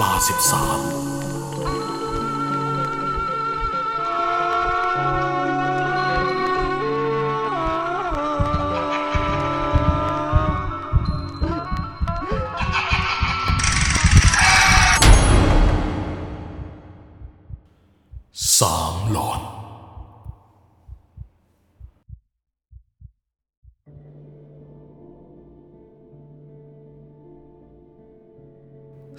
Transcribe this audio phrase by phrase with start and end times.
[0.00, 1.05] ลาสิบสาม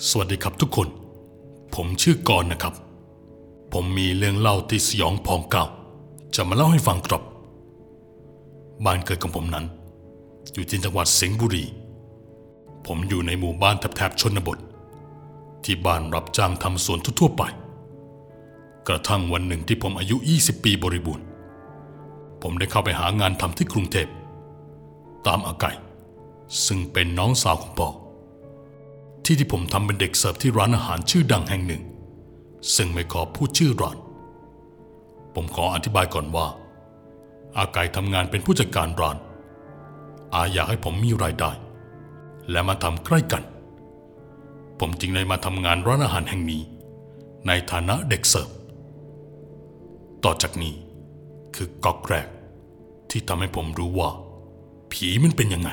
[0.05, 0.87] สวัสดีครับทุกคน
[1.75, 2.73] ผมชื่อกรณ์นะครับ
[3.73, 5.65] ผมมีเรื่องเล่าที่สยองพองเก่า
[6.35, 7.21] จะมาเล่าให้ฟังครับ
[8.85, 9.65] บ้านเกิดของผมนั้น
[10.53, 11.65] อยู่ที่จังหวัดสิงห์บุรี
[12.87, 14.57] ผมอยู่ในหมู่บ้านแถบๆชนบท
[15.63, 17.43] ที่บ้านรับจ้างทำสวนทั่วๆไป
[18.87, 21.25] กระทั่งวันหนึ่งที่ผมอายุ 20 ปีบริบูรณ์
[22.41, 24.07] ผมได้เข้าไปหางานทำที่กรุงเทพ
[25.27, 25.71] ตามอาไก่
[26.65, 27.89] ซึ่งเป็นน้องสาวของพ่อ
[29.29, 31.83] ที่ที่ผมทำเป็นเด็กเสิร์ฟที่ร้านอาหารชื่อดังแห่งหนึ่ง
[32.75, 33.97] ซึ่งไม่ขอพูดชื่อร้าน
[35.35, 36.47] ผมขออธิบายก่อนว่า
[37.57, 39.17] อาไก่ทำงานเป็นผู้จัดการร้าน
[40.33, 41.51] อาอยากให้ผมมีรายได้
[42.51, 43.43] และมาทำใกล้กัน
[44.79, 46.61] ผมจึงได้มาทำงานร้านอาหารแห่งนี้
[47.48, 48.49] ในฐานะเด็กเสิร์ฟ
[50.23, 50.73] ต่อจากนี้
[51.55, 52.27] คือก๊อกแรก
[53.09, 54.09] ที่ทำให้ผมรู้ว่า
[54.91, 55.70] ผีมันเป็นยังไง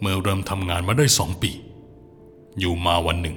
[0.00, 1.52] เมื่อเริ่มทำงานมาได้สองปี
[2.58, 3.36] อยู่มาวันหนึ่ง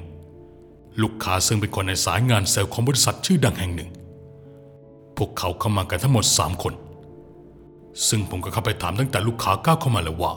[1.02, 3.90] ลูกค้าซึ่งเป็นคนในสายงานเซลล์ของบริษัทชื่อดังแห่งหนึ่ง
[5.18, 6.74] พวกเขาเข้ามากันทั้งหมดสามคน
[8.08, 10.34] ซึ่งผมก็เข้าไปถามตั้งแต่ลูกค้าก้าวเข้ามาแล้วว่า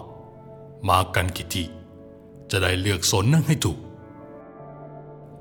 [0.89, 1.67] มากันกี่ที่
[2.51, 3.79] จะได้เลือกโซนนั่งให้ถูก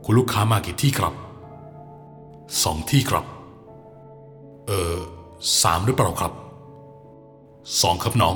[0.04, 1.14] คุณลูกค้ามากี่ที่ครับ
[2.64, 3.26] สองที่ครับ
[4.68, 4.98] เออ
[5.62, 6.34] สามหรือเปล่าครับ
[7.82, 8.36] สองครับน้อง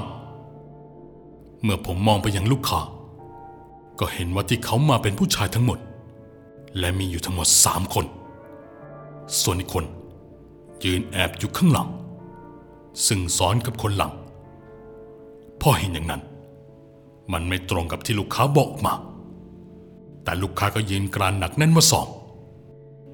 [1.63, 2.79] เมื่อผมมองไปยังลูกค้า
[4.01, 5.79] ก็เห็นว่าที่เขามาเป็นผู้ชายทั้งหมด
[6.79, 8.05] และมีอยู่ทั้งหมดสามคน
[9.41, 9.85] ส่วนอีกคน
[10.83, 11.87] ยืนแอบอยู่ข้างหลัง
[13.07, 14.11] ซึ่งซ้อนกับคนหลัง
[15.61, 16.21] พอเห็นอย่างนั้น
[17.33, 18.93] มันไม่ตรงกับที่ลูกค้าบอกมา
[20.23, 22.07] แต่ลูกค้าก็ยืนกรานหนักแน่นว่าสอง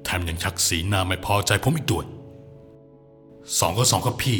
[0.04, 2.06] แถมยังชักสีหน้าไม่พอใจผมอีกด้วย
[3.58, 4.38] สองก็สองครับพี่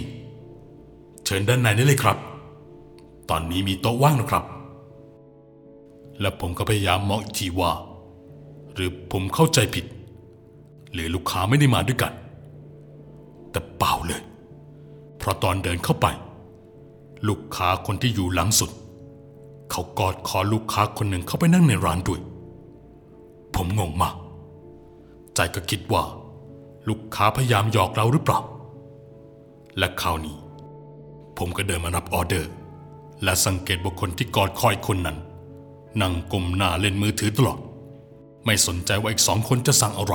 [1.25, 2.19] เชิญด้านในได้เลยครับ
[3.31, 4.45] ตอนนี้มีโต๊ะว่างนะครับ
[6.21, 7.73] และผมก็พยายามมองอีกทีว่า
[8.75, 9.85] หรือผมเข้าใจผิด
[10.93, 12.13] หรือลูกค้าไม่ได้มาด้วยกัน
[13.51, 14.23] แต่เปล่าเลย
[15.19, 16.07] เพราะตอนเดินเข้าไป
[17.29, 18.71] ลูกค้าคนที่อยู่หลังสุด
[19.71, 22.21] เขากอดคอลูกค้าคนหนึ่งเข้าไปนั่งในร้านด้วย
[23.55, 24.15] ผมงงมาก
[25.35, 26.03] ใจก็คิดว่า
[26.89, 28.41] ลูกค้าพยายามหยอกเราหรือเปล่า
[29.79, 30.37] และคราวนี้
[31.39, 32.51] ผมก็เดินมารับออเดอร์
[33.25, 35.19] และสังเกตบุคคลที่กอดคอยคนนั้น
[36.01, 37.59] นั่งก้มหน้าเล่นมือถือตลอด
[38.45, 40.15] ไม่สนใจว่าอีกสองคนจะสั่งอะไร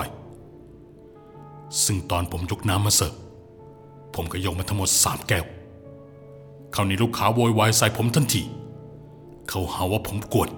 [1.85, 3.13] ซึ่งตอนผมยกน้ำมาเสิร์ฟ
[4.15, 5.45] ผมก็ยกมาทั้งหมดสามแก้ว
[6.75, 8.43] คราวนี้ลูกค้าโวยวายใส่ผมทันที
[9.49, 10.49] เขาหาว่าผมกวน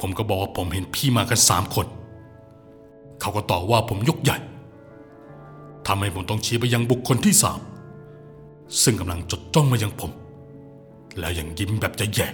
[0.00, 1.86] ผมก็บอกว่าผมเห็นพี่มากันสามคน
[3.20, 4.36] เขาก็ต่อว่าผมยกใหญ่
[5.86, 7.60] ทำให้ผมต้องชี้ไปยังบุคคลที่สาม
[8.82, 10.10] ซึ่งกำลังจดจ้องมายังผม
[11.18, 12.28] แล้วยังยิ้มแบบจะแย่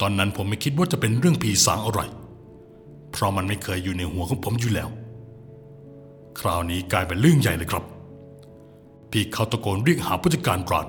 [0.00, 2.00] ตอนนั้นผมไม่คิดว่าจะเป็นเรื่องผีสางอะไร
[3.12, 4.88] เพราะมันไม่เคยอยู่ในหัวของผมอยู่แล้ว
[6.40, 7.84] คราวนี้กลายเป็นเรื่องใหญ่เลยครับ
[9.10, 10.86] พี่เขาตะโกนเรียกหาผู้จัดการร้าน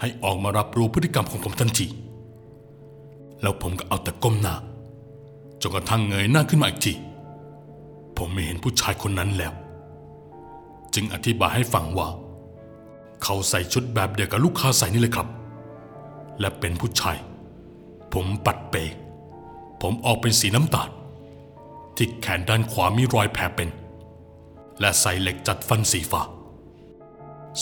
[0.00, 1.86] ให้ออกมารับรู้พฤติกรรมของผมทันที
[3.42, 4.54] แล้วผมก็เอาแต่ก้มหน้า
[5.60, 6.92] จนกระทั่งเงยหน้าขึ้นมาอีกที
[8.16, 9.52] ผมไม่เห็นผู้ชายคนนั้นแล้ว
[10.94, 12.08] จึงอธิบายให้ฟังว่า
[13.22, 15.28] เขาใส่ชุดแบบเดียวกับลูกค้าใส่นี่เลยครับ
[16.40, 17.16] และเป็นผู้ชาย
[18.12, 18.92] ผมปัดเปก
[19.82, 20.88] ผมออกเป็นสีน้ำตาล
[21.96, 23.68] ที่แขนด้านขวามีรอยแผลเป็น
[24.80, 26.22] และใส่เหล็กจัดฟันสีฟ้า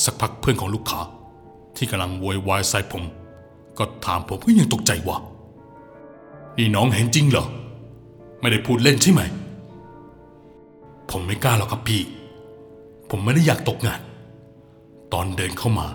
[0.02, 1.00] สักพักเพื่อนของลูกค้า
[1.76, 3.02] ที่กำลังโวยวายใส่ผม
[3.78, 5.16] ก็ถามผมก็ยังตกใจว่า
[6.56, 7.46] นี่น้องเห็นจริงเหรอ
[8.40, 9.22] ไม่ได้พูดเล่นใช่ไหม
[11.10, 12.02] ผมไม่กล้าหรอกครับพี่
[13.10, 14.00] ผมไม่ได้อยากตกงาน
[15.12, 15.86] ตอนเดินเข้ามา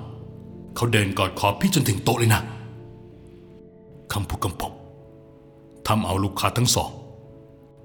[0.76, 2.42] เขาเดินกอดคอพี่จนถึงโต๊ะเลยนะ
[4.14, 4.74] คำพูดคำผม
[5.88, 6.90] ทำเอาลูกค้าทั้งสอง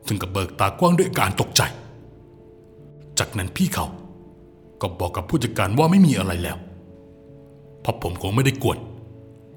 [0.06, 1.62] ถึงกับเบิกตากว้างด้วยการตกใจ
[3.18, 3.86] จากนั้นพี่เขา
[4.80, 6.56] ก็บอกกับผู้จัดการว่าไม่มีอะไรแล้ว
[7.80, 8.78] เพราะผมคงไม่ได้กวน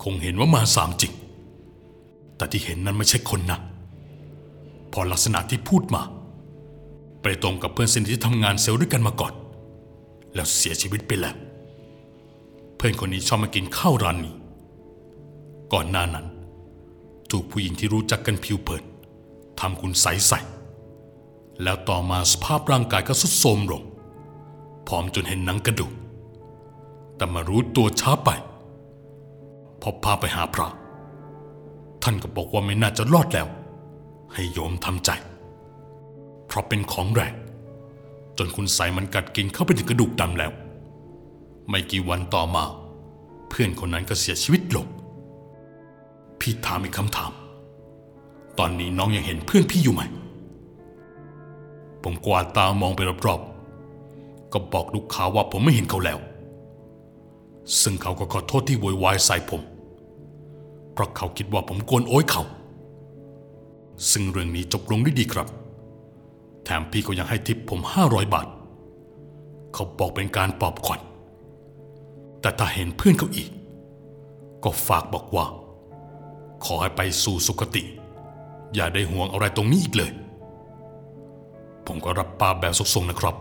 [0.03, 1.13] คงเห็นว่ามาสามจริง
[2.35, 3.59] แต่ที่เห็นนั้นไม่ใช่คนนะ
[4.93, 6.01] พอลักษณะที่พูดมา
[7.21, 9.33] ไปตรงกับเพื่อนสนิทที่ทำงานเซลล์ด้วยกันมาก่อน
[10.35, 11.35] แล้วเสียชีวิตไปแล้ว
[12.75, 14.35] เพื่อนคนนี้ชอบมากินข้าวร้านนี้
[15.73, 16.25] ก่อนหน้านั้น
[17.31, 18.83] ถูกผู้หญิงที่รู้จักกันผิวเผิน
[19.59, 20.33] ทำคุณใสใส
[21.63, 23.83] แล้วต่อมาสภาพร่างกายก็สุดโทรมลง
[24.87, 25.91] ผอมจนเห็นหนังกระดูก
[27.15, 28.29] แต่มารู้ตัวช้าไป
[29.81, 30.67] พอพาไปหาพระ
[32.03, 33.47] ท่านก็บอกว่าไม่น่าจะรอดแล้ว
[34.33, 35.09] ให้โยมทำใจ
[36.47, 37.33] เพราะเป็นของแรง
[38.37, 40.51] จนคุณใสมันกัดกินเข้าไปถึงกระดูกดำแล้ว
[41.69, 42.63] ไม่กี่วันต่อมา
[43.49, 44.87] เพื่อนคนนั้นก็เสียชีวิตลง
[46.39, 47.31] พี่ถามอีกคำถาม
[48.57, 50.01] ตอนนี้น้องยังเห็นเพื่อนพี่อยู่ไหม
[52.03, 56.19] ผมกวาดตามองไปรอบๆ ก็บอกลูกค้าว่าผมไม่เห็นเขาแล้ว
[57.81, 59.61] ซึ่งเขาก็ขอโทษที่โวยวายใส่ผม
[60.93, 62.43] เพราะเขาคิดว่าผมโกนโอ้ยเขา
[64.11, 65.47] ซึ่งเรื่องนี้จบลงด้วยดีครับ
[66.63, 68.47] แถมพี่ก็ยังให้ทิปผม500บาท
[69.73, 70.99] เขาบอกเป็นการปลอบขวัญ
[72.41, 73.49] แต่ถ้าเห็นเพื่อนเขาอีก
[74.63, 75.45] ก็ฝากบอกว่า
[76.65, 77.83] ขอให้ไปสู่สุคติ
[78.75, 80.11] อย่าได้ห่วงอะไรตรงนี้อีกเลย
[81.87, 83.35] ผมก็รับปากแบบสงๆนะครับ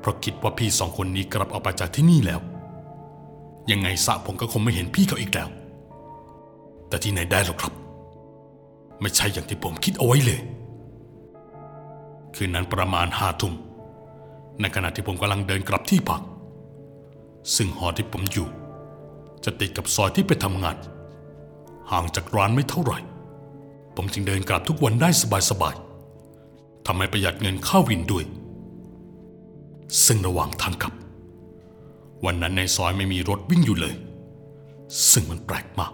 [0.00, 2.40] เพราะคิดว่าพี่สองคนนี้กลับออกไปจากที่นี่แล้ว
[3.70, 5.48] ยังไงสะผมก็คงไม่เห็นพี่เขาอีกแล้ว
[6.88, 7.72] แต่ที่ไหนได้หรอกครับ
[9.00, 10.40] ไม่ใช่อย่างที่ผมคิดเอาไว้เลย
[12.34, 13.54] คืนนั้นประมาณห้าทุ่ม
[14.60, 16.22] ในขณะที่ผมกำลังเดินกลับที่พัก
[17.56, 18.48] ซึ่งหอที่ผมอยู่
[19.44, 20.76] จะติดกับซอยที่ไปทำงาน
[21.90, 22.98] ห่างจากร้านไม่เท่าไหร่
[23.94, 25.08] ผมจึงเดินกลับทุกวันได้
[25.50, 28.24] สบายๆทำให้ประหยัดเงินค่าวินด้วย
[30.04, 30.94] ซึ่งระหว่างทางกลับ
[32.24, 33.94] วันนั้นในซอยไม่มีรถวิ่งอยู่เลย
[35.10, 35.92] ซึ่งมันแปลกมาก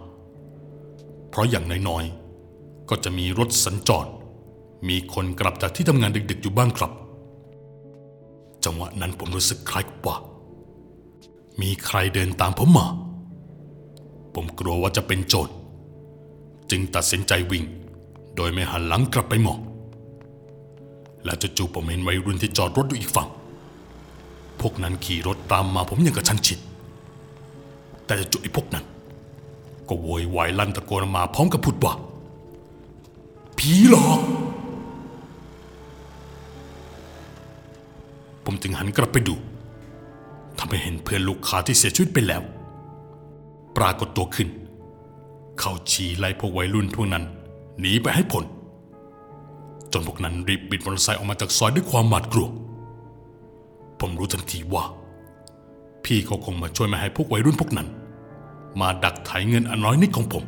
[1.28, 4.10] เพราะอย่างน้อยๆ ก็จะมีรถสัญจร
[4.88, 6.92] มีคนกลับจากที่ทำงานดึกๆอยู่บ้างครับ
[8.64, 10.16] จังหวะนั้นผมรู้สึกคล้ายว่า
[11.60, 12.86] มีใครเดินตามผมมา
[14.34, 15.52] ผมกลัวว่าจะเป็นโจร
[16.72, 17.64] จึงตัดสินใจวิ่ง
[18.36, 19.58] โดยไม่หันหลังกลับไปมอง
[21.24, 23.28] และจู่ๆผมเห็นวัยรุ่นที่จอดรถอยู่อีกฝั่ง
[24.60, 26.58] พวกนั้นขี่รถตามมาผมอย่างกระชั้นชิด
[28.06, 28.84] แต่จู่ๆไอ้พวกนั้น
[29.88, 31.92] ก็โวยวายลั่นตะโกนมาพร้อมกับพูดว่า
[33.58, 34.20] ผีหลอก
[38.44, 39.34] ผมจึงหันกลับไปดู
[40.58, 42.42] ทำให้เห็นเพื่อนลูกค้าที่เสียชีวิตไปแล้ว
[43.76, 44.48] ปรากฏตัวขึ้น
[45.58, 47.24] เขาชี้ไล่พวกวัยรุ่นพวกนั้น
[47.80, 48.44] หนีไปให้พ้น
[49.92, 52.48] จนพวกนั้นรีบบิดมอเตอร์ไซค์ออกมาจากซอยด้วยความหวาดกลัว
[54.00, 54.84] ผมรู้ทันทีว่า
[56.04, 57.88] พี่เขาคงมาช่วยม่ให้พวกวัยรุ่นพวกนั้น
[58.80, 60.44] มาดักไถเงินอันน้อยนิดของผม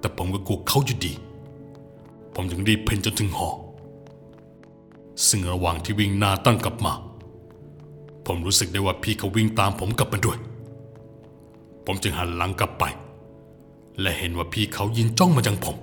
[0.00, 1.12] แต่ผมก็กลัวเขาอยู่ดี
[2.34, 3.48] ผมจึงรีบเพ่นจนถึงหอ
[5.28, 6.92] ซึ่งระหว่างที่วิ่งหน้าตั้งกลับมา
[8.26, 10.38] ผมรู้สึกได้ว่าพี่เขาวิ่งตามผมกลับมาด้วย
[11.84, 12.84] ผมจึงหันหลังกลับไป
[14.00, 15.76] และเห็นว่าพี่เขายินจ้องมายังผม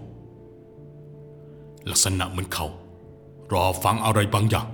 [1.90, 2.66] ลักษณะเหมือนเขา
[3.54, 4.68] รอฟังอะไรบางอย่าง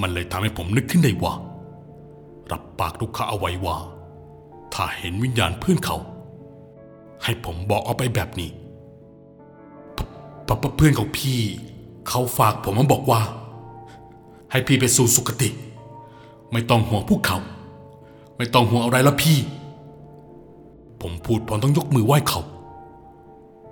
[0.00, 1.34] มันเลยทำให้ผมนึกขึ้นได้ว่า
[2.52, 3.76] รับปากลูกค้าเอาไว้ว่า
[4.74, 5.96] ถ้าเห็นวิญญาณเพื่อนเขา
[7.24, 8.50] ให้ผมบอกเอาไปแบบนี้
[10.46, 11.40] ปปปเพื่อนของพี่
[12.08, 13.20] เขาฝากผมมาบอกว่า
[14.50, 15.48] ให้พี่ไปสู่สุคติ
[16.52, 17.38] ไม่ต้องห่วงพวกเขา
[18.36, 19.38] ไม่ต้องห่วงอะไรแล้วพี่
[21.02, 22.40] ผมพูดพร้อมต้องยกมือไหว้เขา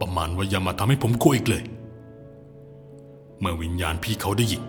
[0.00, 1.64] ประมาณว่าอย่ามาทำให้ผมกลัวอีกเลย
[3.40, 4.62] เมื่อวิญญาณพี่เขาได้ยิน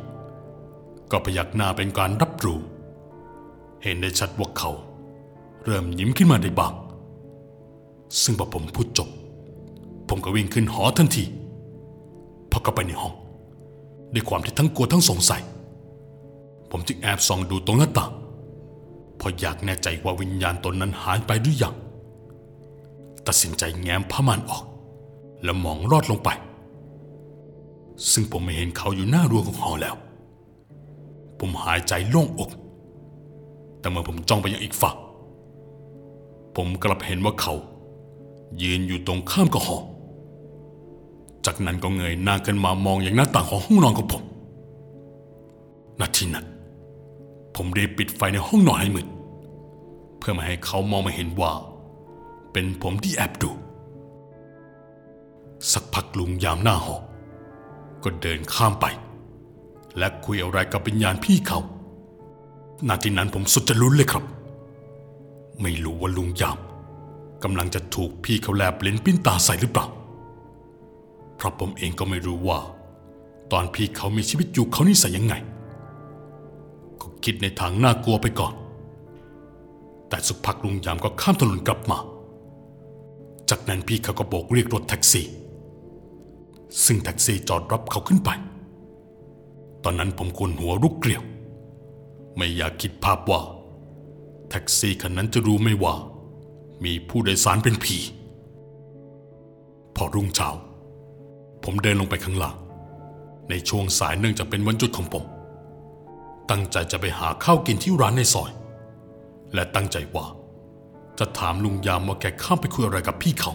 [1.11, 2.59] ก็พยักหน้าเป็นการรับรู้
[3.83, 4.71] เห็นได้ชัดว่าเขา
[5.63, 6.73] เริ่มยิ้มขึ้นมาได้บ้าง
[8.21, 9.09] ซึ่งพอผมพูดจบ
[10.09, 11.23] ผมก็วิ่งขึ้นหอทันที
[12.51, 13.13] พอเข้าไปในห้อง
[14.13, 15.41] ด้วยความที่ทั้งกลัวทั้งสงสัย
[16.71, 18.11] ผมจึงแอบส่องดูตรงหน้าต่าง
[19.19, 21.75] พออยากแน่ใจว่าวิญญาณตนนั้นหายไปหรือยัง
[23.27, 24.63] ตัดสินใจแง้มผ้าม่านออก
[25.43, 26.29] แล้วมองรอดลงไป
[28.11, 29.95] ซึ่งผมไม่เห็นเขาอยู่หน้ารั้วของหอแล้ว
[31.39, 32.51] ผมหายใจโล่งอก
[33.79, 34.95] แต่เมื่อผมจ้องไปยังอีกฝั่ง
[36.55, 37.53] ผมกลับเห็นว่าเขา
[38.61, 39.77] ยืนอยู่ตรงข้ามกับหอ
[41.45, 44.23] จากนั้นก็เงยหน้าขึ้นมามองอย่างหน้าต่างของห้องนอนของผม
[45.99, 46.45] นาทีนั้น
[47.55, 49.07] ผมรีบปิดไฟในห้องนอนให้มืด
[50.17, 51.51] เพื่อไม่ให้เขามองมาเห็นว่า
[52.57, 53.51] เป็นผมที่แอบดู
[55.71, 56.95] สักพักลุงยามหน้าหอ
[58.03, 58.85] ก็เดินข้ามไป
[59.97, 61.59] และคุยอะไรกับวิญญาณพี่เขา
[62.87, 64.23] นาทีนั้นผมสุดจะลุ้นเลยครับ
[65.61, 66.57] ไม่รู้ว่าลุงยาม
[67.43, 69.85] กำลังจะถูกพี่เขาแลบเลนปิ้นตาใส่หรือเปล่า
[71.35, 72.59] เพราะผมเองก็ไม่รู้ว่า
[73.51, 75.33] ตอนพี่เขามีชีวิตอยู่เขานิสัยยังไง
[77.01, 78.53] ก็คิดในทางน่ากลัวไปก่อน
[80.09, 81.99] แต่สักพักลุงยามก็ข้ามถนนกลับมา
[83.49, 85.25] จากนั้นพี่เขาก็โบกเรียกรถแท็กซี่
[86.85, 88.29] ซึ่งแท็กซี่จอดรับเขาขึ้นไป
[89.83, 91.23] ตอนนั้นผมคนหัวรุกเกลียว
[92.37, 93.41] ไม่อยากคิดภาพว่า
[94.49, 95.95] แท็กซี่คันนั้นจะรู้ไม่ว่า
[96.85, 97.97] มีผู้โดยสารเป็นผี
[99.95, 100.49] พอรุ่งเช้า
[101.63, 102.55] ผมเดินลงไปข้างล่าง
[103.49, 105.23] ในช่วงสายเนื่องจากเป็นวันหยุดของผม
[106.49, 108.51] ตั้งใจจะไปหาข้าวกินที่ร้านในซอย
[109.53, 110.25] และตั้งใจว่า
[111.19, 113.53] จะถามลุงยามว่าแกข้ามไปคุยอะไรกับพี่เขา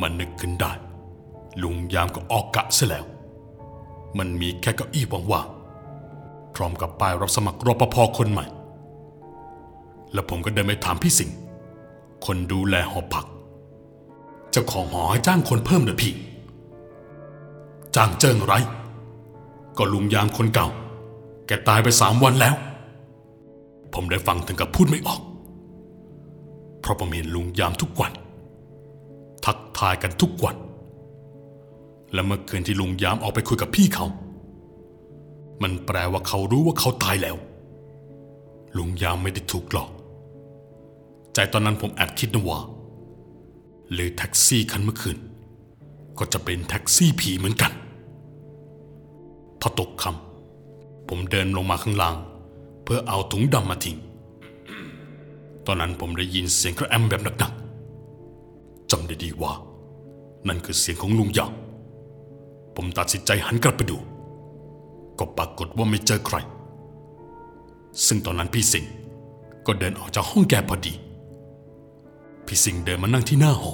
[0.00, 0.72] มันนึกขึ้นได้
[1.62, 3.04] ลุงยามก็ออกกะเสแล้ว
[4.18, 8.46] มันมีแค่เก้าอี้ว่างๆพร้อมกับป้ายรับสมัครรปภคนใหม่
[10.12, 11.36] แล้วผมก็เดินไปถามพี่สิงห์
[12.26, 13.26] คนดูแลหอพัก
[14.50, 16.12] เจ้าของหอให้จ้างคนเพิ่มเหรือพี่
[17.96, 18.54] จ้างเจิงไร
[19.78, 20.68] ก็ลุงยามคนเก่า
[21.46, 22.54] แกตายไปสามวันแล้ว
[23.94, 25.20] ผมได้ฟังถึงกับพูดไม่ออก
[26.80, 28.12] เพราะผมเห็นลุงยามทุกวัน
[29.44, 30.56] ทักทายกันทุกวัน
[32.12, 34.06] และเมื่อคืนที่ลุงยามออกไปคุยกับพี่เขา
[35.62, 37.36] มันแปลว่าเขารู้ว่าเขาตายแล้ว
[38.76, 39.90] ลุงยามไม่ได้ถูกหลอก
[41.34, 42.60] ใจตอนนั้นผมแอบคิดนะว่า
[43.92, 45.18] หรือแท็กซี่คันเมื่อคืน
[46.18, 47.72] ก็จะเป็นแท็กซี่ผีเหมือนกัน
[49.60, 52.16] พอตกคำผมเดินลงมาข้างล่าง
[52.84, 53.96] เพื่อเอาถุงดำมาทิ้ง
[55.70, 59.52] อนนั้นผมได้ยินเสียงกระแอมแบบหนักๆจำได้ดีว่า
[60.48, 61.52] นั่นคือเสียงของลุงยาม
[62.76, 63.98] ผมตัดสินใจหันกลับไปดู
[65.18, 66.36] ก็ปรากฏว่าไม่เจอใคร
[68.06, 68.90] ซึ่งตอนนั้นพี่สิงห์
[69.66, 70.94] ก็เดินออกจากห้องแกพอดี
[72.46, 73.72] พี่สิงห์เดินมานั่งที่หน้าหอ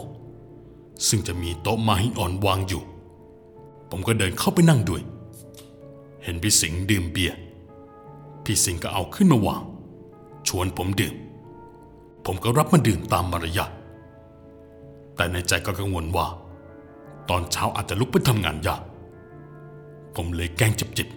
[1.09, 2.83] ซึ่งจะมีโต๊ะไม้หินอ่อนวางอยู่
[3.91, 5.03] ผมก็เดินเข้าไปนั่งด้วย
[6.23, 7.37] เห็นพี่สิงห์ดื่มเบียร์
[8.45, 9.62] พี่สิงห์ก็เอาขึ้นมาวาง
[10.49, 11.15] ชวนผมดื่ม
[12.26, 13.73] ผมก็รับมาดื่มตามมารยาท
[15.16, 16.26] แต่ในใจก็กังวลว่า
[17.28, 18.83] ตอนเช้าอาจจะลุกไปทำงานยาก
[20.16, 21.09] ผมเลยแกล้งจิบ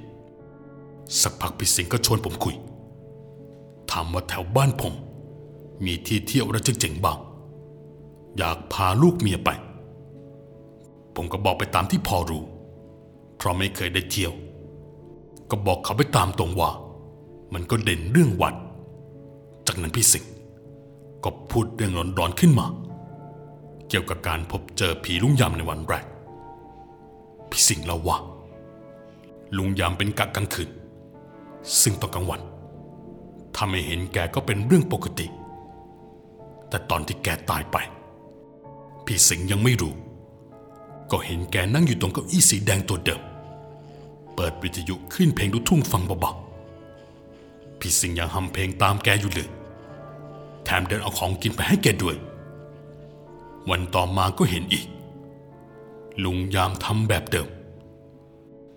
[0.56, 2.56] ๆ สักพักพี่สิงห์ก็ชวนผมคุย
[3.92, 4.94] ถามว่าแถวบ้านผม
[5.86, 7.18] มีที่เที่ยวอะไรเจ๋งบ้าง
[8.38, 9.50] อยากพาลูกเมียไป
[11.16, 12.44] ผมก็บอกไปตามที่พอรู้
[13.38, 14.34] เพราะไม่เคยได้เที่ยว
[15.50, 16.72] ก็บอกเขาไปตามตรงว่า
[17.54, 18.56] มันก็เด่นเรื่องวัด
[19.68, 20.32] จากนั้นพี่สิงห์
[21.24, 22.68] ก็พูดเรื่องร้อนๆขึ้นมา
[23.90, 26.06] เกี่ยวกับการพบเจอผีลุงยามในวันแรก
[27.50, 28.18] พี่สิงห์เล่าว่า
[29.58, 30.70] ลุงยามเป็นกะกลางคืน
[31.82, 32.42] ซึ่งตอนกลางวัน
[33.56, 35.28] ถ้าไม่เห็นแกก็เป็นเรื่องปกติ
[36.70, 37.78] แต่ตอนที่แกตายไป
[39.06, 39.94] พี่สิงห์ยังไม่รู้
[41.12, 43.22] ก็เห็นแกนั่งอยู่ตรงเก้าอี้สีแดงตัวเดิม
[44.36, 49.50] เปิดวิทยุขึ้นเพลงลูกทุ่งฟังเบาๆพี่สิงห์ยังฮัมเพลงตามแกอยู่เลย
[50.64, 52.16] แถมเดินเอาของกินไปให้แกด้วย
[53.70, 54.86] วันต่อมาก็เห็นอีก
[56.24, 57.48] ลุงยามทำแบบเดิม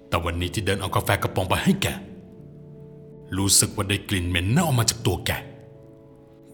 [0.08, 1.86] แต่วันนี้ที่เดินเอากาแฟกระป๋องไปให้แก
[3.36, 5.30] รู้สึกว่าได้กลิ่นเหม็นเน่าออกมาจากตัวแก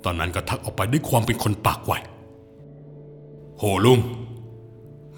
[0.05, 1.93] ตอนนั้นก็ทักออกไปด้วยความเป็นคนปากไว
[3.59, 4.01] โหลุง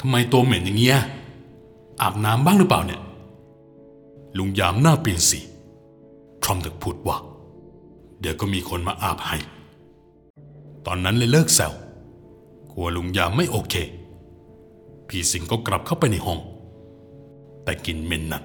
[0.01, 0.99] ทำไมตัวเหม็นอย่างเงี้ย
[2.01, 3.01] อาบน้ำบ้างหรือเปล่าเนี่ย
[4.39, 5.41] ลุงยามหน้าเปลี่ยนสี
[6.43, 7.17] ทรอมถึงพูดว่า
[8.21, 9.37] เดี๋ยวก็มีคนมาอาบให้
[10.87, 11.73] ตอนนั้นเลยเลิกแซว
[12.73, 13.75] กลัวลุงยามไม่โอเค
[15.09, 16.39] พี่สิงก็กลับเข้าไปในห้อง
[17.65, 18.45] แต่กลิ่นเหม็นนั้น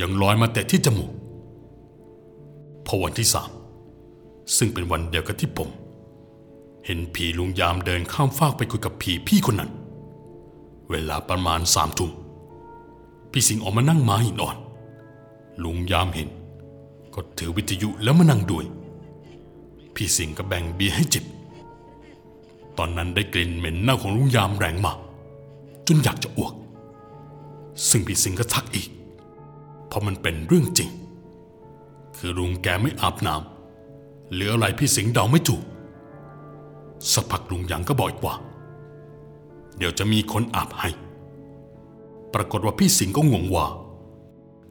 [0.00, 1.10] ยังลอยมาแต่ที่จมูก
[2.86, 3.50] พอวันที่สาม
[4.56, 5.68] ซึ่งเป็นวันเดียวกับที่ผม
[6.86, 9.70] เห็นผีลุงยามเดินข้ามฟากไปคุยกับผีพี่คนนั้น
[10.90, 12.10] เวลาประมาณสามทุ่ม
[13.32, 14.56] พี่สิงออกมานั่งม้าหินอ่อน
[15.64, 16.28] ลุงยามเห็น
[17.14, 18.64] ก็ถือวิทยุแล้วมานั่งด้วย
[19.94, 21.24] พี่สิงก็แบ่งเบียร์ให้จิบ
[22.78, 24.98] ตอนนั้นได้กลิ่นเหม็นเน่าของลุงยามแรงมาก
[25.86, 26.54] จนอยากจะอ้วก
[27.88, 28.88] ซึ่งพี่สิงห์ก็ทักอีก
[29.88, 30.90] เพราะมันเป็นเรื่องจริง
[32.16, 35.64] คือลุงแกไม่อาบน้ำเหลืออะไรพี่สิงห์เดาไม่ถูก
[37.12, 38.34] สักพักลุงยังก็บอกอีกว่า
[39.76, 40.90] เดี๋ยวจะมีคนอาบให้
[42.34, 43.66] ปรากฏว่าพี่สิงห์ก็งงว่า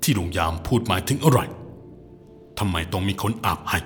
[0.01, 1.39] ที่ลุงยามพูดหมายถึงอะไร
[2.59, 3.79] ทำไมต้องมีคนอาบให้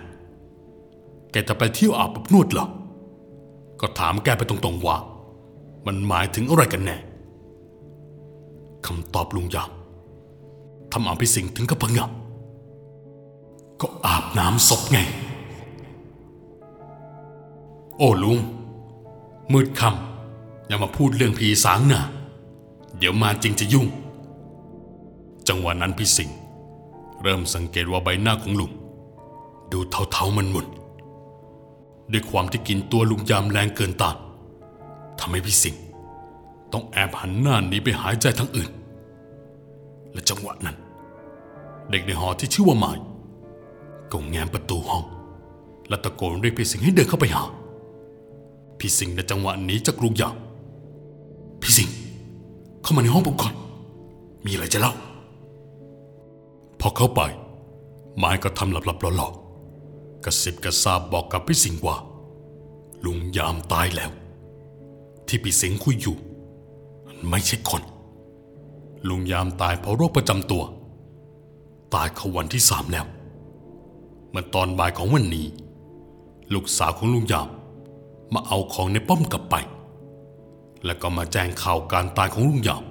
[1.31, 2.67] แกจะไปเที่ยวอาบอบนวดเหรอ
[3.81, 4.97] ก็ถามแกไปตรงๆว่า
[5.85, 6.97] มันหมายถึงอะไรกันแน่
[8.85, 9.69] คำตอบลุงยาม
[10.91, 12.09] ทำเอาพี่สิงห์ถึงกับพงงับ
[13.81, 14.99] ก็อาบน้ำศพไง
[17.97, 18.37] โอ้ลุง
[19.53, 22.01] มืดคำอย่ามาพูดเรื่องผีสางนะ
[22.97, 23.87] เดี๋ยวมาจริงจะยุ่ง
[25.47, 26.35] จังหวะนั้นพี่สิงห์
[27.21, 28.71] เริ่มสังเกตว่าใบหน้าของลุง
[29.71, 29.79] ดู
[30.11, 30.67] เทาๆมันมุน
[32.11, 34.15] ด้วยความที่กินตัวลุงยามแรงเกินต้าน
[35.19, 35.81] ทำให้พี่สิงห์
[36.73, 38.71] ต้องแอบหันหน้าหนีไปหายใจทางอื่น
[40.13, 40.77] และจังหวะนั้น
[41.89, 42.91] เด็กในหอที่ชื่อว่าไม้
[44.11, 45.03] ก็แง้มประตูห้อง
[45.89, 47.43] และตะโกนเรียกพี่สิงห์ให้เดินเข้าไปหา
[48.79, 50.35] พี่สิงห์ในจังหวะหนีจากลุงยาม
[51.61, 51.95] พี่สิงห์
[52.81, 53.53] เข้ามาในห้องผมก่อน
[54.45, 54.93] มีอะไรจะเล่า
[56.79, 57.21] พอเข้าไป
[58.17, 59.29] ไม้ก็ทำหลับๆหลอ
[60.25, 61.95] กระซิบกระซาบบอกกับพี่สิงห์ว่า
[63.05, 64.11] ลุงยามตายแล้ว
[65.27, 66.15] ที่พี่สิงห์คุยอยู่
[67.29, 67.83] ไม่ใช่คน
[69.09, 70.63] ลุงยามตายเพราะโรคประจำตัว
[71.93, 73.05] ตายเขาวันที่สามแล้ว
[74.31, 75.47] เมื่อตอนบ่ายของวันนี้
[76.53, 77.47] ลูกสาวของลุงยาม
[78.33, 79.55] มาเอาของในป้อมกลับไป
[80.85, 82.83] แล้วก็มาแจ้งข่าวการตายของลุงยาม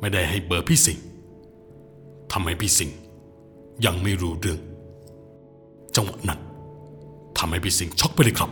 [0.00, 1.04] ไม่ได้ให้เบอร์พี่สิงห์
[2.32, 2.96] ทำให้พี่สิงห์
[3.84, 4.60] ยังไม่รู้เรื่อง
[5.96, 6.40] จังหวะนั้น
[7.38, 8.50] ทำให้พี่สิงห์ช็อกไปเลยครับ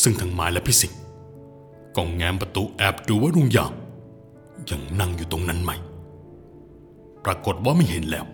[0.00, 0.98] ซึ่งทั้งไม้และพี่สิงห์
[1.96, 3.72] ก็แง้มประตูแอบดูว่าลุงยาม
[4.70, 5.70] ยังนั่งอยู่ตรงนั้นไหม
[7.24, 8.26] ปรากฏว่าไม่เห็นแล้ว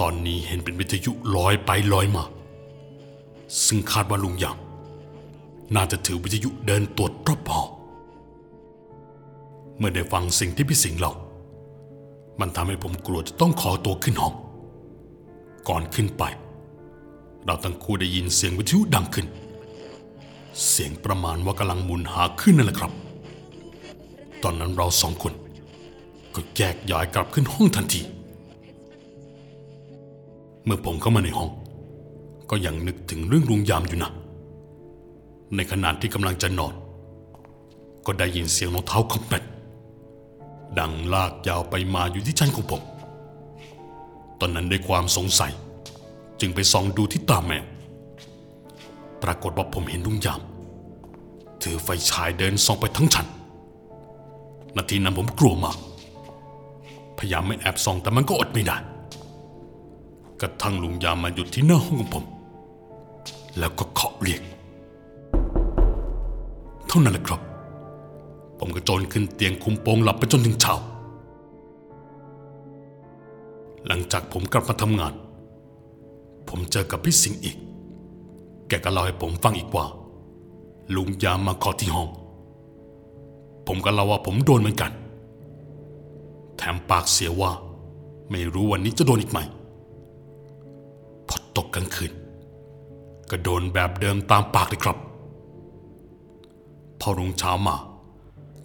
[0.00, 2.24] ตอนนี้เห็นเป็นวิทยุลอยไปลอยมา
[3.66, 4.56] ซึ่งคาดว่าลุงยาม
[5.74, 7.62] น่าจะถือวิทยุเดินตรวจรอบหอ
[9.78, 11.12] เมื่อได้ฟังสิ่งที่พี่สิงห์เล่า
[12.40, 14.34] มันทำให้ผมกลัวจะต้องขอตัวขึ้นห้อง
[15.68, 16.24] ก่อนขึ้นไป
[17.44, 19.26] เราทั้งคู่ได้ยินเสียงวิทยุดังขึ้น
[20.68, 22.92] เสียงประมาณว่ากำลังหมุนหาขึ้นนั่นแหละครับ
[24.42, 25.32] ตอนนั้นเราสองคน
[26.34, 28.00] ก็แยกย้ายกลับขึ้นห้องทันที
[30.64, 31.50] เมื่อผมเข้ามาในห้อง
[32.50, 34.10] ก็ยังนึกถึงเรื่องลุงยามอยู่นะ
[35.54, 36.74] ในขณะที่กำลังจะนอน
[38.06, 39.42] ก็ได้ยินเสียงรองเท้าคอมแบท
[40.78, 42.82] ดังลากยาวไปมาอยู่ที่ชั้นของผม
[44.40, 45.52] ตอนนั้นด้วยความสงสัย
[46.40, 47.64] จึงไปส่องดูที่ตาแมว
[49.22, 50.40] ปรากฏว่าผมเห็นลุงยาม
[51.62, 53.26] ถือไฟฉายเดินส่องไปทั้งชั้น
[54.76, 55.76] นาทีนั้นผมกลัวมาก
[57.18, 58.76] พยายามไม่แอบส่องแต่มันก็อดไม่ได้
[60.40, 62.24] กระทั่งลุงยามมาหยุดที่หน้าห้องของผม
[63.58, 64.42] แล้วก็เคาะเรียก
[66.88, 67.40] เท่านั้นแหละครับ
[68.58, 70.74] ผมก็โจรขึ้นเตียงคุมโปงหลับไปจนถึงเช้า
[73.86, 75.14] หลังจากผมกลับมาทำงาน
[76.48, 77.56] ผมเจอกับพี่สิงห์อีก
[78.68, 79.86] แกก็เล่าให้ผมฟังอีกว่า
[80.94, 82.08] ลุงยามมาเคาะที่ห้อง
[83.66, 84.92] ผมก็เล่าว่าผมโดนเหมือนกัน
[86.56, 87.52] แถมปากเสียว่า
[88.30, 89.38] ไม่รู้วันนี้จะโดนอีกไหม
[91.28, 92.12] พอตกกลางคืน
[93.30, 94.96] ก็โดนแบบเดิมตามปากเลยครับ
[97.00, 97.76] พอรุ่งเช้ามา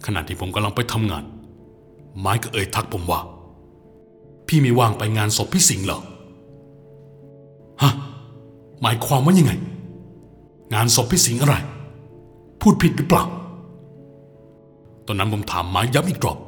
[0.04, 1.24] ขณะที่ผมกำลังไปทำงาน
[2.18, 3.20] ไม้ก็เอ่ยทักผมว่า
[4.48, 6.00] พี่ไม่ว่างไปงานศพพี่สิงห์หรอ
[7.82, 7.92] ฮะ
[8.82, 9.52] หมายความว่ายังไง
[10.74, 11.54] งานศพพี่สิงห์อะไร
[12.60, 13.24] พูดผิดหรือเปล่า
[15.06, 16.38] ตอนนั้นผมถามไม้ย้ำอีกรอบ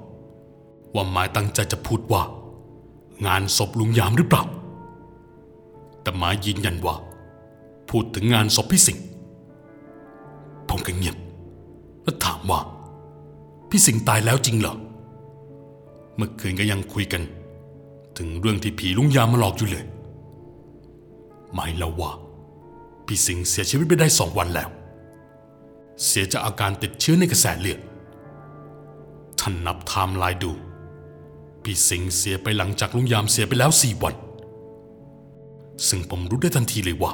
[0.94, 2.22] ว่าไม้ตั้งใจจะพูดว่า
[3.26, 4.42] งานศพลุงยามหรือเปล่า
[6.02, 6.96] แต่ไม้ยืนยันว่า
[7.90, 9.04] พูดถึงงานศพพี่สิงห์
[10.68, 11.16] ผมก็เงียบ
[12.02, 12.60] แล้วถามว่า
[13.70, 14.74] พี่สิงห์ตายแล้วจริงเหรอ
[16.16, 17.22] เมื่อคืนก็ยังคุยกัน
[18.18, 19.84] ถึงเรื่องที่ผีลุงยามมาหลอกอยู่เลย
[21.52, 22.12] ไม่เล่าว่า
[23.06, 24.68] พี่สิงห์เสียชีวิตไปได้สองวันแล้ว
[26.04, 27.80] เสียจากอาการติดเชื้อในกระแสเลือด
[29.40, 30.52] ท่านนับไทม์ไลน์ดู
[31.62, 34.14] พี่สิงห์เสียไปหลังจากลุงยามเสียไปแล้วสี่วัน
[35.88, 37.12] ซึ่งผมรู้ได้ทันทีเลยว่า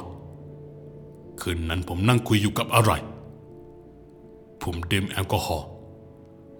[1.41, 2.91] คืนนั้นผมนั่งคุยอยู่กับอะไร
[4.63, 5.67] ผมดื่มแอลกอฮอล์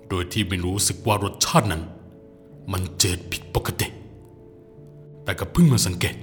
[0.10, 1.84] โดยที่ไม่รู้สึกว่ารสชาตินั้น
[2.72, 3.88] มันจืดผิดปกติ
[5.24, 6.16] แต่ก็เพิ่งมาสังเกต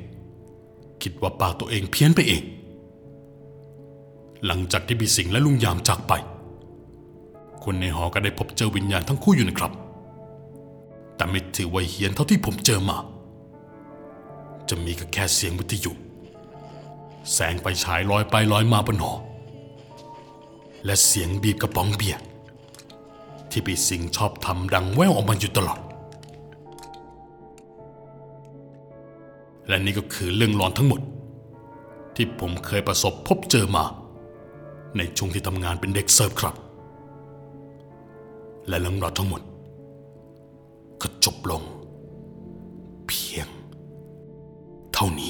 [1.03, 2.43] คิดว่าปากตัวเองเพี้ยนไปเอง
[4.47, 6.13] หลังจากที่พี่สิงห์และลุงยามจากไป
[7.65, 9.73] คนในหอก็ได้พบเจอวิญญาณทั้งคู่อยู่นะครับ
[11.17, 12.97] แต่ไม่ถือว่าเฮี้ยนเท่าที่ผมเจอมา
[14.69, 15.93] จะมีก็แค่เสียงวิทยุ
[17.33, 19.13] แสงไฟฉายลอยไปลอยมาบนหอ
[20.85, 22.21] และเสียงบีบกระป๋องเบียร์
[23.51, 25.81] ที่พี่สิงห์ชอบทำดังแว่วออกมาอยู่ตลอด
[29.68, 31.01] และนี่ก็คือเรื่องหลอนทั้งหมด
[32.14, 33.85] ที่ผมเคยประสบพบเจอมา
[34.96, 36.55] ในช่วงที่ทำงานเป็นเด็กเสิร์ฟครับ
[38.68, 39.42] และเรื่องราวทั้งหมด
[41.03, 41.62] ก็จบลง
[43.07, 43.49] เพียง
[44.94, 45.30] เท่านี